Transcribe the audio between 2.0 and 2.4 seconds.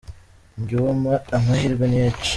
H.